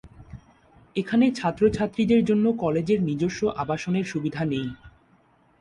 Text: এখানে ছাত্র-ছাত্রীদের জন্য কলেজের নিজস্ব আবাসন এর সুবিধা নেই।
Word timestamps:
এখানে 0.95 1.25
ছাত্র-ছাত্রীদের 1.31 2.21
জন্য 2.25 2.45
কলেজের 2.59 2.99
নিজস্ব 3.03 3.41
আবাসন 3.57 3.93
এর 3.95 4.05
সুবিধা 4.05 4.41
নেই। 4.45 4.67